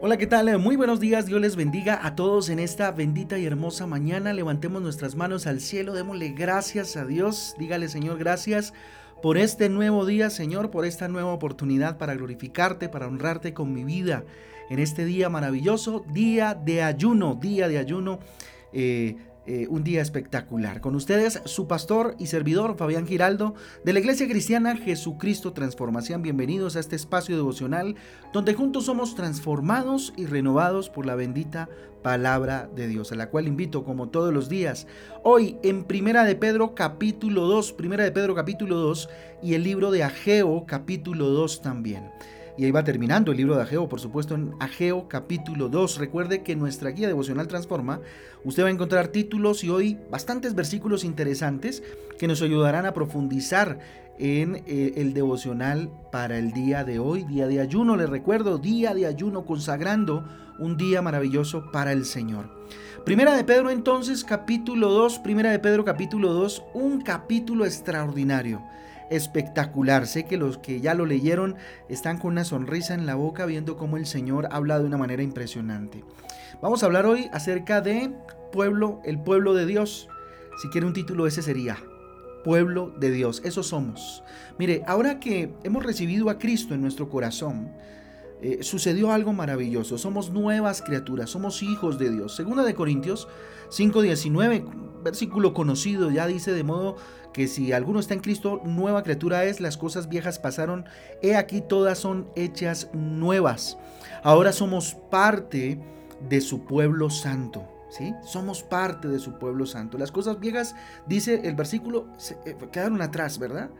[0.00, 0.56] Hola, ¿qué tal?
[0.60, 4.32] Muy buenos días, Dios les bendiga a todos en esta bendita y hermosa mañana.
[4.32, 7.56] Levantemos nuestras manos al cielo, démosle gracias a Dios.
[7.58, 8.72] Dígale, Señor, gracias
[9.22, 13.82] por este nuevo día, Señor, por esta nueva oportunidad para glorificarte, para honrarte con mi
[13.82, 14.22] vida
[14.70, 18.20] en este día maravilloso, día de ayuno, día de ayuno.
[18.72, 19.16] Eh,
[19.50, 20.82] eh, un día espectacular.
[20.82, 26.20] Con ustedes, su pastor y servidor Fabián Giraldo, de la Iglesia Cristiana Jesucristo Transformación.
[26.20, 27.96] Bienvenidos a este espacio devocional
[28.34, 31.70] donde juntos somos transformados y renovados por la bendita
[32.02, 34.86] palabra de Dios, a la cual invito como todos los días.
[35.22, 39.08] Hoy en Primera de Pedro capítulo 2, Primera de Pedro capítulo 2
[39.42, 42.10] y el libro de Ageo capítulo 2 también.
[42.58, 45.98] Y ahí va terminando el libro de Ageo, por supuesto, en Ageo capítulo 2.
[45.98, 48.00] Recuerde que nuestra guía devocional Transforma,
[48.42, 51.84] usted va a encontrar títulos y hoy bastantes versículos interesantes
[52.18, 53.78] que nos ayudarán a profundizar
[54.18, 57.94] en eh, el devocional para el día de hoy, día de ayuno.
[57.94, 60.24] Les recuerdo, día de ayuno consagrando
[60.58, 62.50] un día maravilloso para el Señor.
[63.04, 68.64] Primera de Pedro entonces, capítulo 2, Primera de Pedro capítulo 2, un capítulo extraordinario
[69.10, 70.06] espectacular.
[70.06, 71.56] Sé que los que ya lo leyeron
[71.88, 75.22] están con una sonrisa en la boca viendo cómo el Señor habla de una manera
[75.22, 76.04] impresionante.
[76.62, 78.12] Vamos a hablar hoy acerca de
[78.52, 80.08] pueblo, el pueblo de Dios.
[80.62, 81.78] Si quiere un título ese sería
[82.44, 83.42] pueblo de Dios.
[83.44, 84.22] Eso somos.
[84.58, 87.72] Mire, ahora que hemos recibido a Cristo en nuestro corazón,
[88.40, 89.98] eh, sucedió algo maravilloso.
[89.98, 92.36] Somos nuevas criaturas, somos hijos de Dios.
[92.36, 93.28] Segunda de Corintios
[93.70, 94.64] 5:19,
[95.02, 96.96] versículo conocido, ya dice de modo
[97.32, 100.86] que si alguno está en Cristo, nueva criatura es, las cosas viejas pasaron,
[101.22, 103.78] he aquí todas son hechas nuevas.
[104.22, 105.80] Ahora somos parte
[106.28, 107.66] de su pueblo santo.
[107.90, 108.14] ¿Sí?
[108.22, 109.96] Somos parte de su pueblo santo.
[109.96, 110.76] Las cosas viejas,
[111.06, 112.06] dice el versículo,
[112.44, 113.70] eh, quedaron atrás, ¿verdad?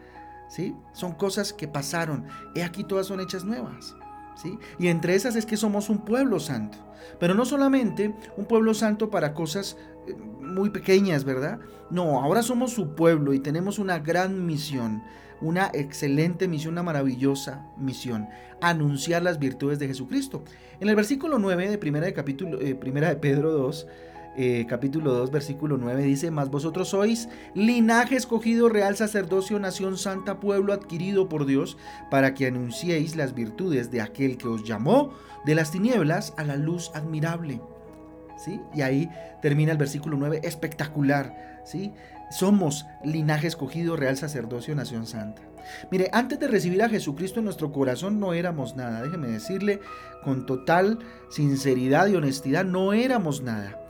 [0.49, 0.75] ¿Sí?
[0.95, 2.27] Son cosas que pasaron.
[2.55, 3.95] He aquí todas son hechas nuevas.
[4.79, 6.79] Y entre esas es que somos un pueblo santo.
[7.19, 9.77] Pero no solamente un pueblo santo para cosas
[10.07, 11.59] eh, muy pequeñas, ¿verdad?
[11.91, 15.03] No, ahora somos su pueblo y tenemos una gran misión,
[15.41, 18.29] una excelente misión, una maravillosa misión,
[18.61, 20.45] anunciar las virtudes de Jesucristo.
[20.81, 23.87] En el versículo 9 de primera de capítulo eh, primera de Pedro 2
[24.41, 30.39] eh, capítulo 2, versículo 9 dice, Mas vosotros sois linaje escogido, real sacerdocio, nación santa,
[30.39, 31.77] pueblo adquirido por Dios,
[32.09, 35.13] para que anunciéis las virtudes de aquel que os llamó
[35.45, 37.61] de las tinieblas a la luz admirable.
[38.37, 38.61] ¿Sí?
[38.73, 39.11] Y ahí
[39.43, 41.59] termina el versículo 9, espectacular.
[41.65, 41.93] ¿sí?
[42.31, 45.43] Somos linaje escogido, real sacerdocio, nación santa.
[45.91, 49.03] Mire, antes de recibir a Jesucristo en nuestro corazón no éramos nada.
[49.03, 49.81] Déjeme decirle
[50.23, 50.99] con total
[51.31, 53.85] sinceridad y honestidad, no éramos nada.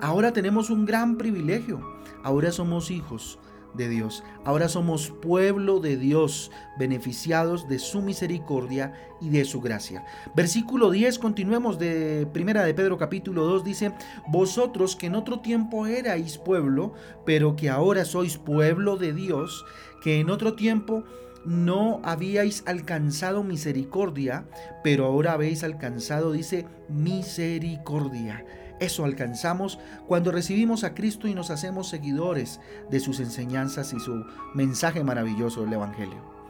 [0.00, 1.80] Ahora tenemos un gran privilegio.
[2.22, 3.38] Ahora somos hijos
[3.74, 4.24] de Dios.
[4.44, 10.04] Ahora somos pueblo de Dios, beneficiados de su misericordia y de su gracia.
[10.34, 13.92] Versículo 10, continuemos de Primera de Pedro capítulo 2 dice,
[14.28, 16.94] "Vosotros que en otro tiempo erais pueblo,
[17.24, 19.64] pero que ahora sois pueblo de Dios,
[20.02, 21.04] que en otro tiempo
[21.44, 24.44] no habíais alcanzado misericordia,
[24.82, 28.44] pero ahora habéis alcanzado, dice, misericordia.
[28.80, 32.60] Eso alcanzamos cuando recibimos a Cristo y nos hacemos seguidores
[32.90, 34.24] de sus enseñanzas y su
[34.54, 36.40] mensaje maravilloso del Evangelio.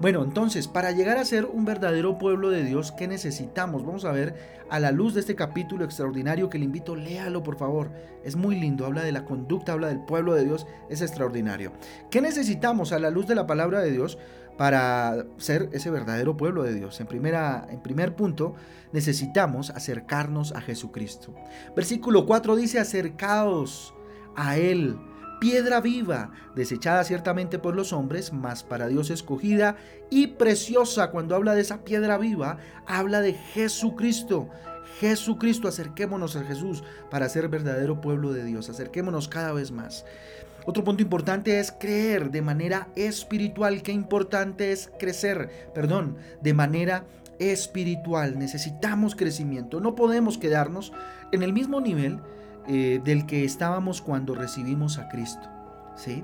[0.00, 3.84] Bueno, entonces, para llegar a ser un verdadero pueblo de Dios, ¿qué necesitamos?
[3.84, 7.56] Vamos a ver a la luz de este capítulo extraordinario que le invito, léalo por
[7.56, 7.90] favor.
[8.22, 11.72] Es muy lindo, habla de la conducta, habla del pueblo de Dios, es extraordinario.
[12.10, 14.18] ¿Qué necesitamos a la luz de la palabra de Dios?
[14.58, 17.00] Para ser ese verdadero pueblo de Dios.
[17.00, 18.54] En, primera, en primer punto,
[18.92, 21.32] necesitamos acercarnos a Jesucristo.
[21.76, 23.94] Versículo 4 dice, acercaos
[24.34, 24.98] a Él,
[25.40, 29.76] piedra viva, desechada ciertamente por los hombres, mas para Dios escogida
[30.10, 31.12] y preciosa.
[31.12, 34.48] Cuando habla de esa piedra viva, habla de Jesucristo.
[34.98, 36.82] Jesucristo, acerquémonos a Jesús
[37.12, 38.68] para ser verdadero pueblo de Dios.
[38.68, 40.04] Acerquémonos cada vez más.
[40.68, 43.80] Otro punto importante es creer de manera espiritual.
[43.80, 47.06] Qué importante es crecer, perdón, de manera
[47.38, 48.38] espiritual.
[48.38, 49.80] Necesitamos crecimiento.
[49.80, 50.92] No podemos quedarnos
[51.32, 52.20] en el mismo nivel
[52.66, 55.48] eh, del que estábamos cuando recibimos a Cristo.
[55.96, 56.22] ¿Sí?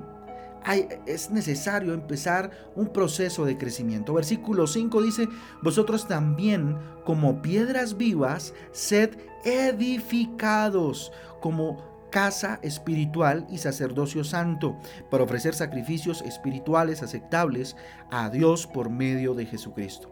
[1.07, 4.13] es necesario empezar un proceso de crecimiento.
[4.13, 5.27] Versículo 5 dice,
[5.63, 14.77] vosotros también como piedras vivas, sed edificados como casa espiritual y sacerdocio santo,
[15.11, 17.75] para ofrecer sacrificios espirituales aceptables
[18.09, 20.09] a Dios por medio de Jesucristo.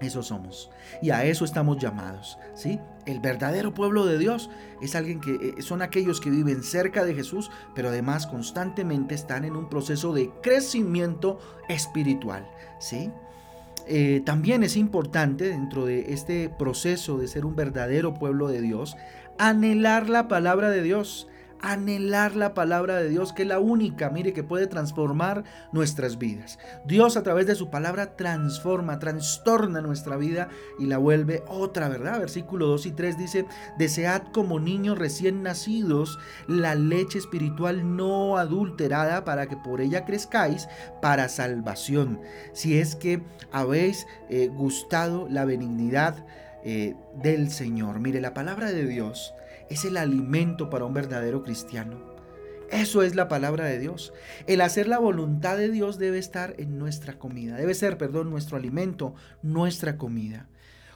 [0.00, 0.70] Eso somos.
[1.02, 2.38] Y a eso estamos llamados.
[2.54, 2.78] ¿sí?
[3.06, 4.50] El verdadero pueblo de Dios
[4.80, 9.44] es alguien que eh, son aquellos que viven cerca de Jesús, pero además constantemente están
[9.44, 12.48] en un proceso de crecimiento espiritual.
[12.78, 13.10] ¿sí?
[13.86, 18.96] eh, también es importante dentro de este proceso de ser un verdadero pueblo de Dios,
[19.38, 21.28] anhelar la palabra de Dios,
[21.64, 26.58] anhelar la palabra de Dios, que es la única, mire, que puede transformar nuestras vidas.
[26.84, 30.48] Dios a través de su palabra transforma, trastorna nuestra vida
[30.78, 32.18] y la vuelve otra, ¿verdad?
[32.18, 33.46] Versículo 2 y 3 dice,
[33.78, 40.68] desead como niños recién nacidos la leche espiritual no adulterada para que por ella crezcáis
[41.00, 42.20] para salvación.
[42.52, 43.22] Si es que
[43.52, 46.24] habéis eh, gustado la benignidad
[46.64, 48.00] eh, del Señor.
[48.00, 49.34] Mire, la palabra de Dios
[49.70, 52.14] es el alimento para un verdadero cristiano.
[52.70, 54.12] Eso es la palabra de Dios.
[54.46, 57.56] El hacer la voluntad de Dios debe estar en nuestra comida.
[57.56, 60.48] Debe ser, perdón, nuestro alimento, nuestra comida.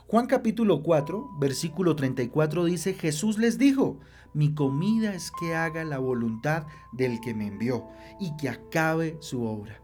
[0.07, 4.01] Juan capítulo 4, versículo 34 dice, Jesús les dijo,
[4.33, 7.87] mi comida es que haga la voluntad del que me envió
[8.19, 9.81] y que acabe su obra.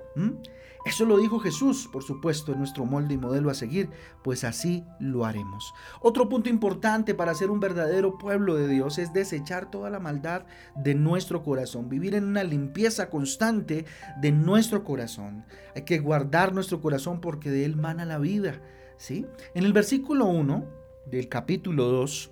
[0.84, 3.88] Eso lo dijo Jesús, por supuesto, en nuestro molde y modelo a seguir,
[4.22, 5.72] pues así lo haremos.
[6.00, 10.44] Otro punto importante para ser un verdadero pueblo de Dios es desechar toda la maldad
[10.76, 13.86] de nuestro corazón, vivir en una limpieza constante
[14.20, 15.46] de nuestro corazón.
[15.74, 18.60] Hay que guardar nuestro corazón porque de él mana la vida,
[18.98, 19.26] ¿sí?
[19.54, 20.66] En el versículo 1
[21.06, 22.30] del capítulo 2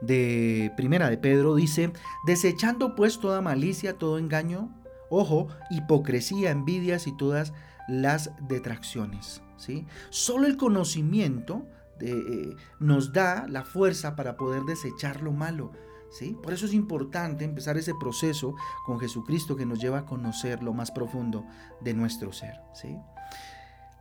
[0.00, 1.92] de Primera de Pedro dice,
[2.26, 4.70] desechando pues toda malicia, todo engaño,
[5.10, 7.52] Ojo, hipocresía, envidias y todas
[7.88, 9.42] las detracciones.
[9.56, 9.86] ¿sí?
[10.10, 11.66] Solo el conocimiento
[12.00, 15.72] eh, nos da la fuerza para poder desechar lo malo.
[16.10, 16.36] ¿sí?
[16.42, 18.54] Por eso es importante empezar ese proceso
[18.84, 21.44] con Jesucristo que nos lleva a conocer lo más profundo
[21.80, 22.60] de nuestro ser.
[22.74, 22.96] ¿sí?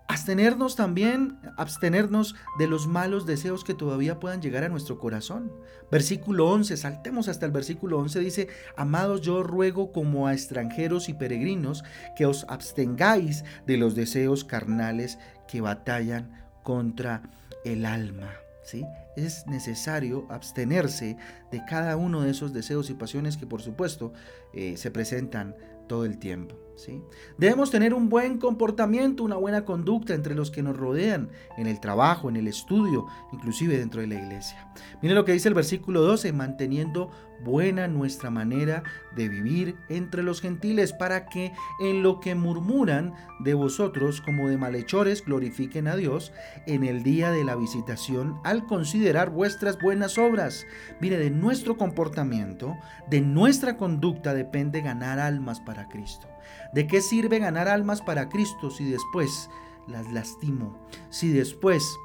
[0.08, 5.52] Abstenernos también, abstenernos de los malos deseos que todavía puedan llegar a nuestro corazón.
[5.92, 8.48] Versículo 11, saltemos hasta el versículo 11, dice,
[8.78, 11.84] Amados, yo ruego como a extranjeros y peregrinos
[12.16, 15.18] que os abstengáis de los deseos carnales
[15.48, 17.24] que batallan contra
[17.64, 18.32] el alma.
[18.64, 18.84] ¿Sí?
[19.16, 21.18] Es necesario abstenerse
[21.52, 24.12] de cada uno de esos deseos y pasiones que por supuesto
[24.54, 25.56] eh, se presentan
[25.88, 26.65] todo el tiempo.
[26.76, 27.02] ¿Sí?
[27.38, 31.80] Debemos tener un buen comportamiento, una buena conducta entre los que nos rodean, en el
[31.80, 34.72] trabajo, en el estudio, inclusive dentro de la iglesia.
[35.02, 37.10] Mire lo que dice el versículo 12, manteniendo
[37.44, 38.84] buena nuestra manera
[39.16, 44.58] de vivir entre los gentiles, para que en lo que murmuran de vosotros como de
[44.58, 46.32] malhechores glorifiquen a Dios
[46.66, 50.66] en el día de la visitación al considerar vuestras buenas obras.
[51.00, 52.76] Mire, de nuestro comportamiento,
[53.10, 56.28] de nuestra conducta depende ganar almas para Cristo.
[56.74, 59.50] ¿De qué sirve ganar almas para Cristo si después
[59.88, 60.78] las lastimo?
[61.10, 61.98] Si después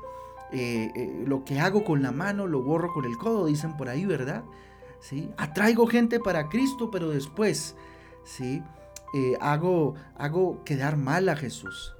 [0.52, 3.88] eh, eh, lo que hago con la mano lo borro con el codo, dicen por
[3.88, 4.44] ahí, ¿verdad?
[5.00, 5.30] ¿Sí?
[5.36, 7.76] Atraigo gente para Cristo, pero después,
[8.24, 8.62] ¿sí?
[9.14, 11.94] Eh, hago, hago quedar mal a Jesús.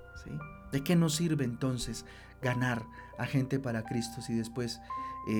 [0.72, 2.04] ¿De qué nos sirve entonces
[2.40, 2.86] ganar
[3.18, 4.80] a gente para Cristo si después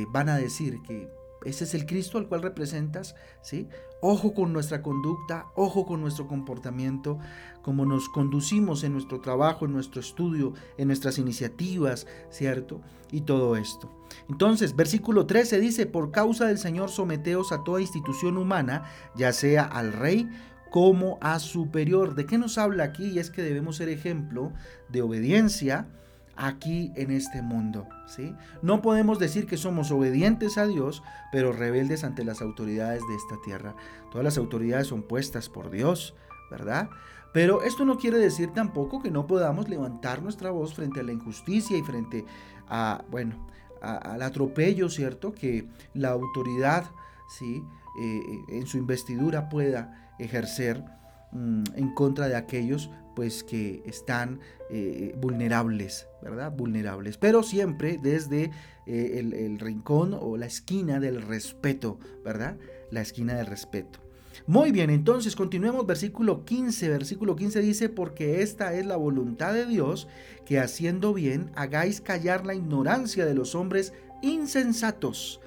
[0.09, 1.09] van a decir que
[1.45, 3.69] ese es el Cristo al cual representas, ¿sí?
[4.03, 7.19] Ojo con nuestra conducta, ojo con nuestro comportamiento,
[7.63, 12.81] como nos conducimos en nuestro trabajo, en nuestro estudio, en nuestras iniciativas, ¿cierto?
[13.11, 13.91] Y todo esto.
[14.29, 18.85] Entonces, versículo 13 dice, por causa del Señor someteos a toda institución humana,
[19.17, 20.29] ya sea al rey
[20.71, 22.15] como a superior.
[22.15, 23.07] ¿De qué nos habla aquí?
[23.07, 24.53] Y es que debemos ser ejemplo
[24.89, 25.89] de obediencia,
[26.41, 27.87] aquí en este mundo.
[28.07, 28.35] ¿sí?
[28.63, 33.37] No podemos decir que somos obedientes a Dios, pero rebeldes ante las autoridades de esta
[33.45, 33.77] tierra.
[34.11, 36.15] Todas las autoridades son puestas por Dios,
[36.51, 36.89] ¿verdad?
[37.33, 41.13] Pero esto no quiere decir tampoco que no podamos levantar nuestra voz frente a la
[41.13, 42.25] injusticia y frente
[42.69, 43.47] a, bueno,
[43.83, 45.33] al atropello, ¿cierto?
[45.33, 46.91] Que la autoridad,
[47.39, 47.63] ¿sí?
[48.01, 50.83] Eh, en su investidura pueda ejercer
[51.33, 56.53] mm, en contra de aquellos pues que están eh, vulnerables, ¿verdad?
[56.53, 58.51] Vulnerables, pero siempre desde
[58.87, 62.57] eh, el, rincón o la esquina del respeto, ¿verdad?
[62.91, 64.01] La esquina del respeto.
[64.47, 66.89] Muy bien, entonces continuemos versículo 15.
[66.89, 70.09] Versículo 15 dice, porque esta es la voluntad de Dios,
[70.47, 75.41] que haciendo bien hagáis callar la ignorancia de los hombres insensatos.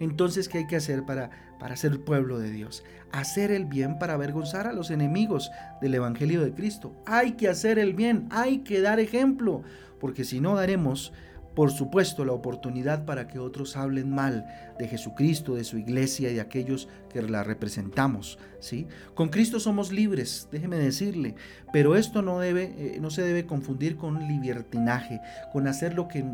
[0.00, 2.84] Entonces, ¿qué hay que hacer para, para ser el pueblo de Dios?
[3.12, 6.94] Hacer el bien para avergonzar a los enemigos del Evangelio de Cristo.
[7.06, 9.62] Hay que hacer el bien, hay que dar ejemplo,
[10.00, 11.12] porque si no daremos,
[11.54, 14.46] por supuesto, la oportunidad para que otros hablen mal
[14.78, 18.38] de Jesucristo, de su iglesia y de aquellos que la representamos.
[18.58, 18.88] ¿sí?
[19.14, 21.36] Con Cristo somos libres, déjeme decirle,
[21.72, 25.20] pero esto no, debe, eh, no se debe confundir con libertinaje,
[25.52, 26.24] con hacer lo que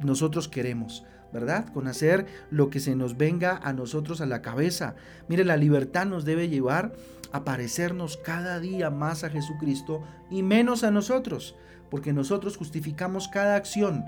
[0.00, 1.04] nosotros queremos.
[1.32, 1.72] ¿Verdad?
[1.72, 4.94] Con hacer lo que se nos venga a nosotros a la cabeza.
[5.28, 6.92] Mire, la libertad nos debe llevar
[7.32, 11.54] a parecernos cada día más a Jesucristo y menos a nosotros,
[11.90, 14.04] porque nosotros justificamos cada acción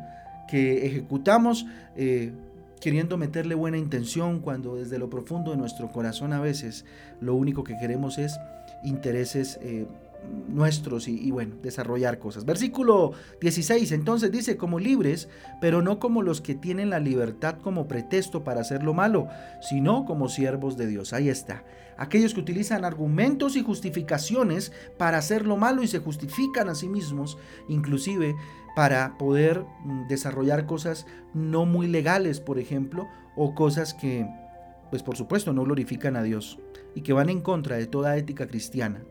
[0.48, 2.32] que ejecutamos eh,
[2.80, 6.84] queriendo meterle buena intención cuando desde lo profundo de nuestro corazón a veces
[7.20, 8.38] lo único que queremos es
[8.82, 9.86] intereses eh,
[10.48, 12.44] nuestros y, bueno, desarrollar cosas.
[12.44, 15.28] Versículo 16, entonces dice, como libres,
[15.60, 19.28] pero no como los que tienen la libertad como pretexto para hacer lo malo,
[19.60, 21.12] sino como siervos de Dios.
[21.12, 21.64] Ahí está.
[21.96, 26.88] Aquellos que utilizan argumentos y justificaciones para hacer lo malo y se justifican a sí
[26.88, 28.34] mismos, inclusive
[28.74, 34.26] para poder mm, desarrollar cosas no muy legales, por ejemplo, o cosas que,
[34.90, 36.58] pues por supuesto, no glorifican a Dios
[36.94, 39.02] y que van en contra de toda ética cristiana.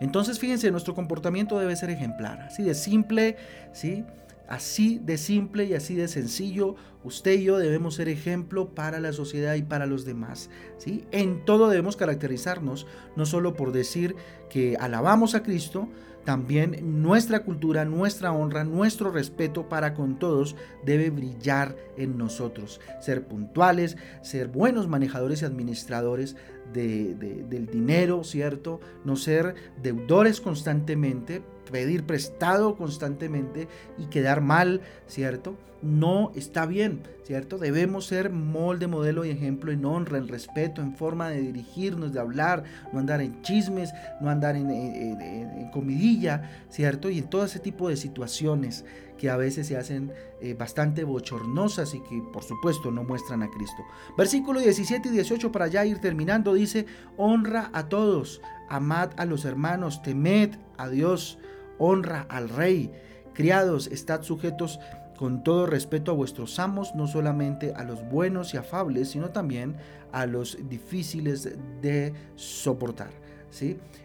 [0.00, 3.36] Entonces, fíjense, nuestro comportamiento debe ser ejemplar, así de simple,
[3.72, 4.04] ¿sí?
[4.48, 9.12] Así de simple y así de sencillo, usted y yo debemos ser ejemplo para la
[9.12, 10.50] sociedad y para los demás.
[10.76, 11.04] ¿sí?
[11.12, 14.16] En todo debemos caracterizarnos, no solo por decir
[14.48, 15.88] que alabamos a Cristo,
[16.24, 20.54] también nuestra cultura, nuestra honra, nuestro respeto para con todos
[20.84, 22.80] debe brillar en nosotros.
[23.00, 26.36] Ser puntuales, ser buenos manejadores y administradores
[26.72, 28.80] del dinero, ¿cierto?
[29.04, 35.56] No ser deudores constantemente, pedir prestado constantemente y quedar mal, ¿cierto?
[35.82, 37.56] No está bien, ¿cierto?
[37.56, 42.20] Debemos ser molde, modelo y ejemplo en honra, en respeto, en forma de dirigirnos, de
[42.20, 47.08] hablar, no andar en chismes, no andar en, en comidilla, ¿cierto?
[47.08, 48.84] Y en todo ese tipo de situaciones
[49.20, 53.50] que a veces se hacen eh, bastante bochornosas y que por supuesto no muestran a
[53.50, 53.82] Cristo.
[54.16, 56.86] Versículo 17 y 18 para ya ir terminando dice,
[57.18, 61.38] honra a todos, amad a los hermanos, temed a Dios,
[61.76, 62.90] honra al rey.
[63.34, 64.80] Criados, estad sujetos
[65.18, 69.76] con todo respeto a vuestros amos, no solamente a los buenos y afables, sino también
[70.12, 73.19] a los difíciles de soportar.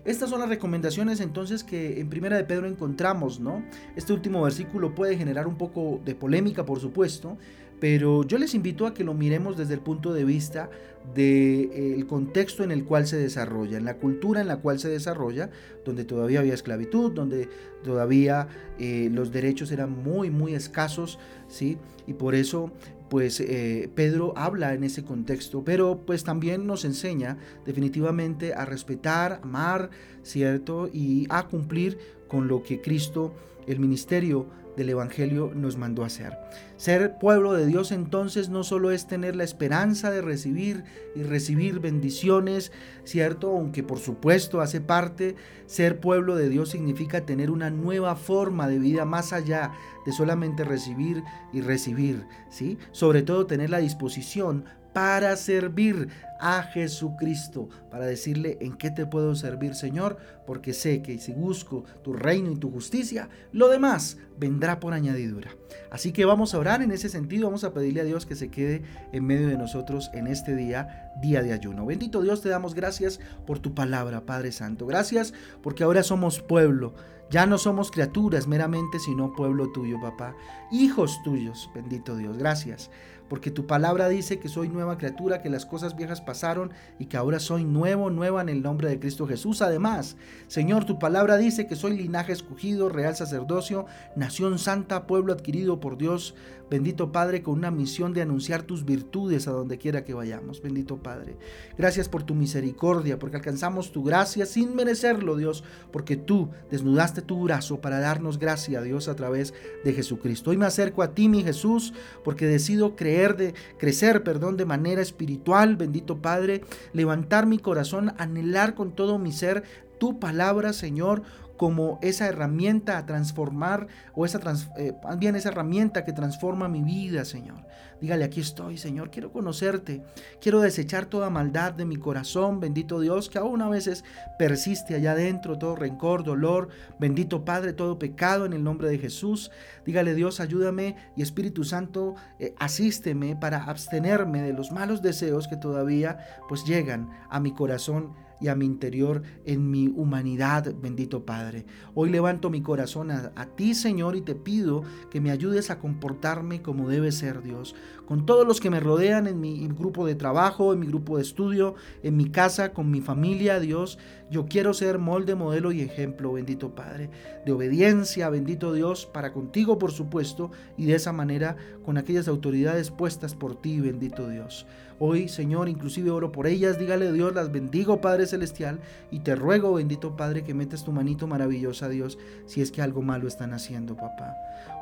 [0.05, 3.63] Estas son las recomendaciones entonces que en Primera de Pedro encontramos, ¿no?
[3.95, 7.37] Este último versículo puede generar un poco de polémica, por supuesto,
[7.79, 10.69] pero yo les invito a que lo miremos desde el punto de vista
[11.13, 14.89] del eh, contexto en el cual se desarrolla, en la cultura en la cual se
[14.89, 15.49] desarrolla,
[15.83, 17.49] donde todavía había esclavitud, donde
[17.83, 18.47] todavía
[18.79, 21.77] eh, los derechos eran muy, muy escasos, ¿sí?
[22.07, 22.71] Y por eso
[23.09, 29.39] pues eh, Pedro habla en ese contexto, pero pues también nos enseña definitivamente a respetar,
[29.43, 29.89] amar,
[30.23, 30.89] ¿cierto?
[30.91, 31.97] Y a cumplir
[32.27, 33.33] con lo que Cristo,
[33.67, 36.37] el ministerio del Evangelio nos mandó a hacer.
[36.77, 40.83] Ser pueblo de Dios entonces no solo es tener la esperanza de recibir
[41.15, 42.71] y recibir bendiciones,
[43.03, 43.51] ¿cierto?
[43.51, 48.79] Aunque por supuesto hace parte, ser pueblo de Dios significa tener una nueva forma de
[48.79, 49.71] vida más allá
[50.05, 52.77] de solamente recibir y recibir, ¿sí?
[52.91, 56.07] Sobre todo tener la disposición para servir
[56.39, 61.83] a Jesucristo, para decirle en qué te puedo servir, Señor, porque sé que si busco
[62.03, 65.51] tu reino y tu justicia, lo demás vendrá por añadidura.
[65.91, 68.49] Así que vamos a orar en ese sentido, vamos a pedirle a Dios que se
[68.49, 71.85] quede en medio de nosotros en este día, día de ayuno.
[71.85, 74.85] Bendito Dios, te damos gracias por tu palabra, Padre Santo.
[74.85, 76.93] Gracias porque ahora somos pueblo.
[77.31, 80.35] Ya no somos criaturas meramente, sino pueblo tuyo, papá.
[80.71, 82.37] Hijos tuyos, bendito Dios.
[82.37, 82.91] Gracias
[83.29, 87.17] porque tu palabra dice que soy nueva criatura, que las cosas viejas pasaron y que
[87.17, 89.61] ahora soy nuevo, nueva en el nombre de Cristo Jesús.
[89.61, 90.17] Además,
[90.47, 95.97] Señor, tu palabra dice que soy linaje escogido, real sacerdocio, nación santa, pueblo adquirido por
[95.97, 96.35] Dios.
[96.69, 100.63] Bendito Padre, con una misión de anunciar tus virtudes a donde quiera que vayamos.
[100.63, 101.37] Bendito Padre.
[101.77, 107.43] Gracias por tu misericordia, porque alcanzamos tu gracia sin merecerlo, Dios, porque tú desnudaste tu
[107.43, 109.53] brazo para darnos gracia, Dios, a través
[109.83, 110.49] de Jesucristo.
[110.49, 115.03] Hoy me acerco a ti, mi Jesús, porque decido creer de crecer, perdón, de manera
[115.03, 116.61] espiritual, bendito Padre,
[116.93, 119.63] levantar mi corazón, anhelar con todo mi ser
[119.97, 121.23] tu palabra, Señor,
[121.57, 124.39] como esa herramienta a transformar o esa
[124.77, 127.65] eh, bien esa herramienta que transforma mi vida, Señor.
[128.01, 130.03] Dígale, aquí estoy, Señor, quiero conocerte,
[130.41, 134.03] quiero desechar toda maldad de mi corazón, bendito Dios, que aún a veces
[134.37, 136.67] persiste allá adentro, todo rencor, dolor,
[136.99, 139.49] bendito Padre, todo pecado en el nombre de Jesús.
[139.85, 145.55] Dígale, Dios, ayúdame y Espíritu Santo, eh, asísteme para abstenerme de los malos deseos que
[145.55, 146.19] todavía
[146.49, 151.65] pues llegan a mi corazón y a mi interior en mi humanidad, bendito Padre.
[151.93, 156.61] Hoy levanto mi corazón a, ti, Señor, y te pido que me ayudes a comportarme
[156.61, 157.75] como debe ser Dios,
[158.05, 161.23] con todos los que me rodean en mi grupo de trabajo, en mi grupo de
[161.23, 163.97] estudio, en mi casa, con mi familia, Dios,
[164.31, 167.11] Yo quiero ser molde, modelo y ejemplo, bendito Padre,
[167.45, 171.55] de obediencia, bendito Dios, para contigo, por supuesto, y de esa manera
[171.85, 174.65] con aquellas autoridades puestas por ti, bendito Dios.
[174.97, 178.79] Hoy, Señor, inclusive oro por ellas, dígale Dios, las bendigo, Padre Celestial,
[179.11, 182.17] y te ruego, bendito Padre, que metas tu manito maravillosa, Dios,
[182.47, 184.33] si es que algo malo están haciendo, papá.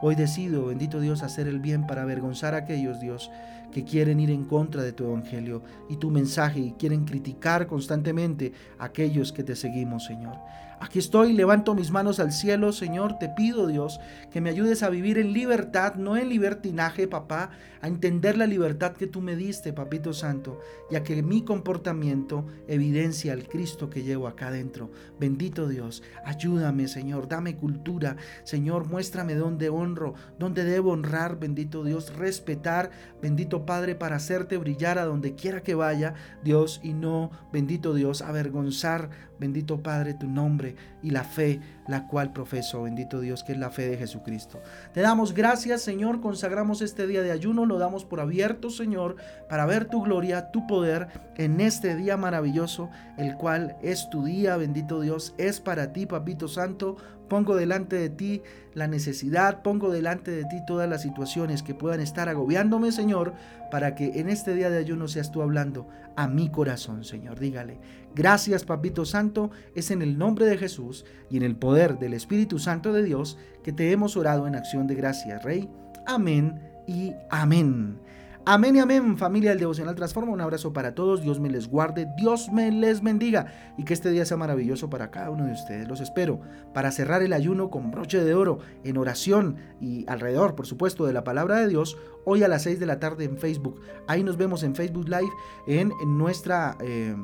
[0.02, 3.30] Hoy decido, bendito Dios, hacer el bien para avergonzar a aquellos, Dios,
[3.74, 8.54] que quieren ir en contra de tu evangelio y tu mensaje y quieren criticar constantemente
[8.78, 10.38] a aquellos que te seguimos, Señor.
[10.84, 14.90] Aquí estoy, levanto mis manos al cielo, Señor, te pido, Dios, que me ayudes a
[14.90, 19.72] vivir en libertad, no en libertinaje, papá, a entender la libertad que tú me diste,
[19.72, 20.60] papito santo,
[20.92, 24.92] y a que mi comportamiento evidencia al Cristo que llevo acá adentro.
[25.18, 32.14] Bendito Dios, ayúdame, Señor, dame cultura, Señor, muéstrame dónde honro, dónde debo honrar, bendito Dios,
[32.18, 36.14] respetar, bendito Padre, para hacerte brillar a donde quiera que vaya,
[36.44, 39.10] Dios, y no, bendito Dios, avergonzar,
[39.40, 43.70] bendito Padre, tu nombre y la fe la cual profeso, bendito Dios, que es la
[43.70, 44.62] fe de Jesucristo.
[44.94, 49.18] Te damos gracias, Señor, consagramos este día de ayuno, lo damos por abierto, Señor,
[49.50, 54.58] para ver tu gloria, tu poder en este día maravilloso, el cual es tu día,
[54.58, 56.98] bendito Dios, es para ti, Papito Santo.
[57.34, 58.44] Pongo delante de ti
[58.76, 63.34] la necesidad, pongo delante de ti todas las situaciones que puedan estar agobiándome, Señor,
[63.72, 67.40] para que en este día de ayuno seas tú hablando a mi corazón, Señor.
[67.40, 67.80] Dígale,
[68.14, 72.60] gracias, Papito Santo, es en el nombre de Jesús y en el poder del Espíritu
[72.60, 75.68] Santo de Dios que te hemos orado en acción de gracias, Rey.
[76.06, 77.98] Amén y amén.
[78.46, 80.34] Amén y amén, familia del Devocional Transforma.
[80.34, 81.22] Un abrazo para todos.
[81.22, 85.12] Dios me les guarde, Dios me les bendiga y que este día sea maravilloso para
[85.12, 85.88] cada uno de ustedes.
[85.88, 86.42] Los espero
[86.74, 91.14] para cerrar el ayuno con broche de oro en oración y alrededor, por supuesto, de
[91.14, 93.80] la palabra de Dios hoy a las 6 de la tarde en Facebook.
[94.08, 95.32] Ahí nos vemos en Facebook Live
[95.66, 97.16] en, nuestra, eh,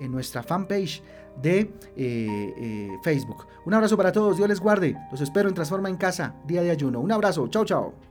[0.00, 1.02] en nuestra fanpage
[1.40, 3.46] de eh, eh, Facebook.
[3.64, 4.98] Un abrazo para todos, Dios les guarde.
[5.10, 7.00] Los espero en Transforma en Casa, día de ayuno.
[7.00, 8.05] Un abrazo, chao, chao.